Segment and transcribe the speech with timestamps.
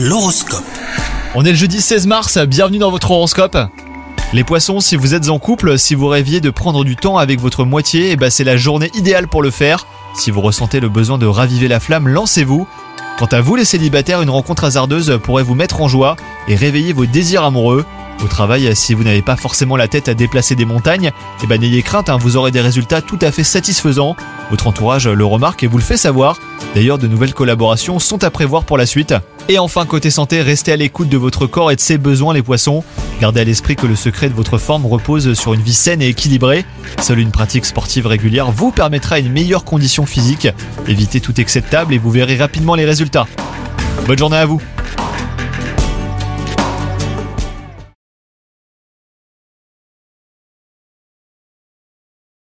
[0.00, 0.62] L'horoscope.
[1.34, 3.58] On est le jeudi 16 mars, bienvenue dans votre horoscope.
[4.32, 7.40] Les poissons, si vous êtes en couple, si vous rêviez de prendre du temps avec
[7.40, 9.88] votre moitié, eh ben c'est la journée idéale pour le faire.
[10.14, 12.64] Si vous ressentez le besoin de raviver la flamme, lancez-vous.
[13.18, 16.14] Quant à vous les célibataires, une rencontre hasardeuse pourrait vous mettre en joie
[16.46, 17.84] et réveiller vos désirs amoureux.
[18.22, 21.12] Au travail, si vous n'avez pas forcément la tête à déplacer des montagnes,
[21.42, 24.16] eh ben n'ayez crainte, hein, vous aurez des résultats tout à fait satisfaisants.
[24.50, 26.38] Votre entourage le remarque et vous le fait savoir.
[26.74, 29.14] D'ailleurs, de nouvelles collaborations sont à prévoir pour la suite.
[29.48, 32.42] Et enfin, côté santé, restez à l'écoute de votre corps et de ses besoins les
[32.42, 32.82] poissons.
[33.20, 36.08] Gardez à l'esprit que le secret de votre forme repose sur une vie saine et
[36.08, 36.64] équilibrée.
[37.00, 40.48] Seule une pratique sportive régulière vous permettra une meilleure condition physique.
[40.86, 43.26] Évitez tout excès de table et vous verrez rapidement les résultats.
[44.06, 44.60] Bonne journée à vous